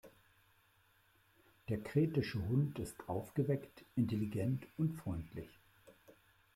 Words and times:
Der 1.69 1.77
Kretische 1.79 2.43
Hund 2.49 2.79
ist 2.79 3.07
aufgeweckt, 3.07 3.85
intelligent 3.95 4.65
und 4.75 4.93
freundlich. 4.95 5.59